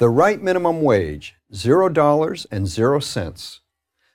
[0.00, 3.60] The right minimum wage, $0 and 0 cents.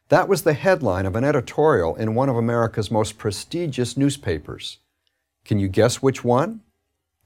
[0.09, 4.79] That was the headline of an editorial in one of America's most prestigious newspapers.
[5.43, 6.61] Can you guess which one?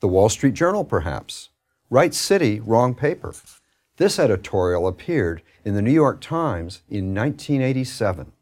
[0.02, 1.48] The Wall Street Journal, perhaps.
[1.90, 3.34] Right city, wrong paper.
[3.96, 8.34] This editorial appeared in the New York Times in 1987.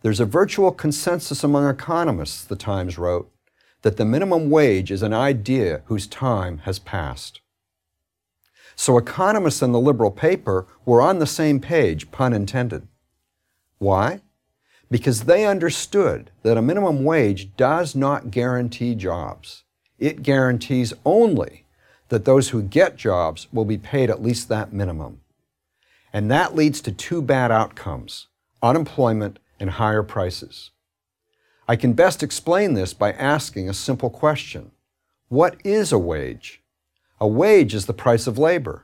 [0.00, 3.30] There's a virtual consensus among economists, the Times wrote,
[3.82, 7.41] that the minimum wage is an idea whose time has passed.
[8.76, 12.88] So economists in the liberal paper were on the same page, pun intended.
[13.78, 14.20] Why?
[14.90, 19.64] Because they understood that a minimum wage does not guarantee jobs.
[19.98, 21.64] It guarantees only
[22.08, 25.20] that those who get jobs will be paid at least that minimum.
[26.12, 28.28] And that leads to two bad outcomes
[28.62, 30.70] unemployment and higher prices.
[31.66, 34.72] I can best explain this by asking a simple question
[35.28, 36.61] What is a wage?
[37.22, 38.82] A wage is the price of labor.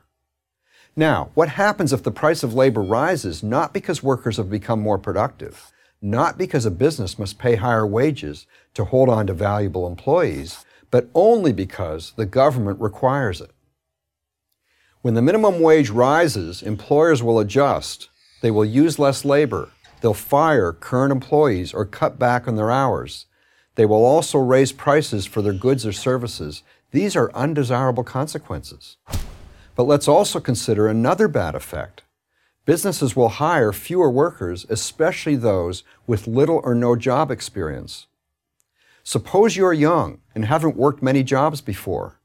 [0.94, 4.96] Now, what happens if the price of labor rises not because workers have become more
[4.96, 10.64] productive, not because a business must pay higher wages to hold on to valuable employees,
[10.92, 13.50] but only because the government requires it?
[15.02, 18.08] When the minimum wage rises, employers will adjust.
[18.40, 19.70] They will use less labor.
[20.00, 23.26] They'll fire current employees or cut back on their hours.
[23.74, 26.62] They will also raise prices for their goods or services.
[26.90, 28.96] These are undesirable consequences.
[29.76, 32.02] But let's also consider another bad effect.
[32.64, 38.06] Businesses will hire fewer workers, especially those with little or no job experience.
[39.04, 42.20] Suppose you're young and haven't worked many jobs before.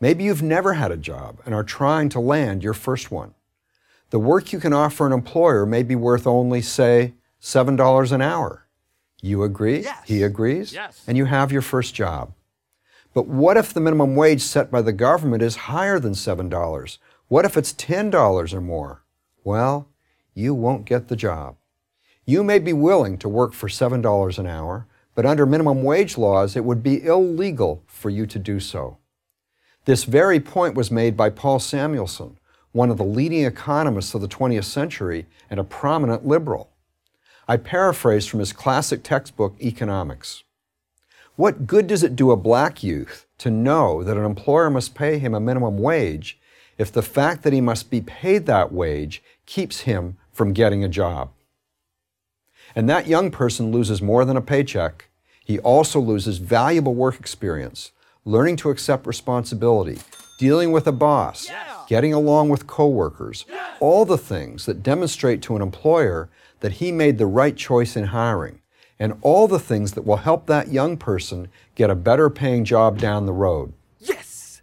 [0.00, 3.34] Maybe you've never had a job and are trying to land your first one.
[4.10, 8.66] The work you can offer an employer may be worth only, say, $7 an hour.
[9.22, 9.80] You agree?
[9.80, 10.06] Yes.
[10.06, 10.72] He agrees?
[10.72, 11.04] Yes.
[11.06, 12.32] And you have your first job.
[13.14, 16.98] But what if the minimum wage set by the government is higher than $7?
[17.28, 19.04] What if it's $10 or more?
[19.44, 19.88] Well,
[20.34, 21.56] you won't get the job.
[22.26, 26.56] You may be willing to work for $7 an hour, but under minimum wage laws,
[26.56, 28.98] it would be illegal for you to do so.
[29.84, 32.38] This very point was made by Paul Samuelson,
[32.72, 36.70] one of the leading economists of the 20th century and a prominent liberal.
[37.46, 40.42] I paraphrase from his classic textbook, Economics.
[41.36, 45.18] What good does it do a black youth to know that an employer must pay
[45.18, 46.38] him a minimum wage
[46.78, 50.88] if the fact that he must be paid that wage keeps him from getting a
[50.88, 51.32] job?
[52.76, 55.08] And that young person loses more than a paycheck.
[55.44, 57.90] He also loses valuable work experience,
[58.24, 59.98] learning to accept responsibility,
[60.38, 61.50] dealing with a boss,
[61.88, 63.44] getting along with coworkers,
[63.80, 66.30] all the things that demonstrate to an employer
[66.60, 68.60] that he made the right choice in hiring
[68.98, 72.98] and all the things that will help that young person get a better paying job
[72.98, 73.72] down the road.
[73.98, 74.62] Yes!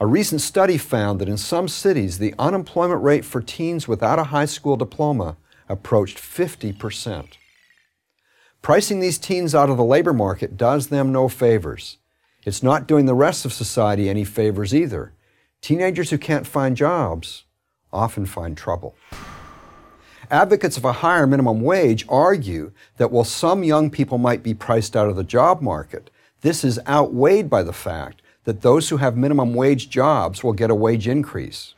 [0.00, 4.24] A recent study found that in some cities, the unemployment rate for teens without a
[4.24, 5.36] high school diploma
[5.68, 7.36] approached 50%.
[8.60, 11.98] Pricing these teens out of the labor market does them no favors.
[12.44, 15.12] It's not doing the rest of society any favors either.
[15.60, 17.44] Teenagers who can't find jobs
[17.92, 18.96] often find trouble.
[20.32, 24.96] Advocates of a higher minimum wage argue that while some young people might be priced
[24.96, 26.08] out of the job market,
[26.40, 30.70] this is outweighed by the fact that those who have minimum wage jobs will get
[30.70, 31.74] a wage increase.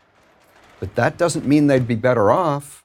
[0.78, 2.84] But that doesn't mean they'd be better off.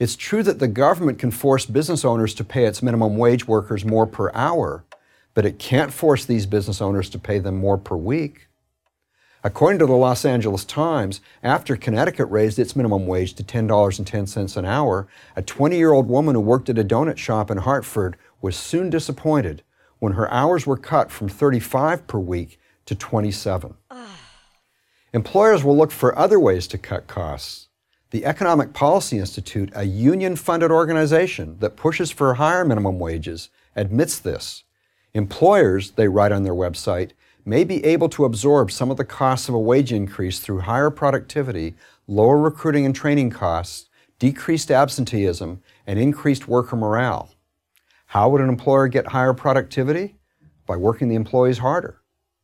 [0.00, 3.84] It's true that the government can force business owners to pay its minimum wage workers
[3.84, 4.84] more per hour,
[5.32, 8.47] but it can't force these business owners to pay them more per week.
[9.44, 14.64] According to the Los Angeles Times, after Connecticut raised its minimum wage to $10.10 an
[14.64, 15.06] hour,
[15.36, 18.90] a 20 year old woman who worked at a donut shop in Hartford was soon
[18.90, 19.62] disappointed
[20.00, 23.74] when her hours were cut from 35 per week to 27.
[23.90, 24.20] Ah.
[25.12, 27.68] Employers will look for other ways to cut costs.
[28.10, 34.18] The Economic Policy Institute, a union funded organization that pushes for higher minimum wages, admits
[34.18, 34.64] this.
[35.14, 37.12] Employers, they write on their website,
[37.44, 40.90] may be able to absorb some of the costs of a wage increase through higher
[40.90, 41.74] productivity,
[42.06, 43.88] lower recruiting and training costs,
[44.18, 47.30] decreased absenteeism, and increased worker morale.
[48.06, 50.16] How would an employer get higher productivity?
[50.66, 52.00] By working the employees harder.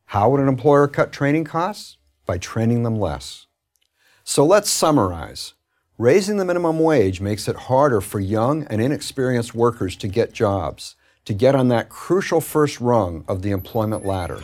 [0.06, 1.96] How would an employer cut training costs?
[2.26, 3.46] By training them less.
[4.22, 5.54] So let's summarize.
[5.98, 10.96] Raising the minimum wage makes it harder for young and inexperienced workers to get jobs,
[11.24, 14.40] to get on that crucial first rung of the employment ladder.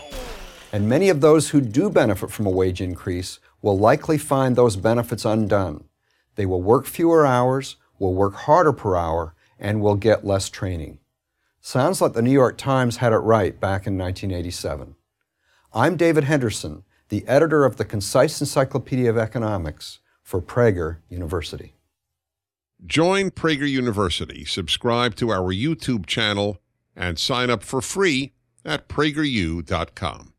[0.72, 4.76] And many of those who do benefit from a wage increase will likely find those
[4.76, 5.84] benefits undone.
[6.36, 10.98] They will work fewer hours, will work harder per hour, and will get less training.
[11.60, 14.94] Sounds like the New York Times had it right back in 1987.
[15.74, 16.84] I'm David Henderson.
[17.10, 21.74] the editor of the Concise Encyclopedia of Economics for Prager University.
[22.86, 26.58] Join Prager University, subscribe to our YouTube channel,
[26.96, 28.32] and sign up for free
[28.64, 30.32] at prageru.com.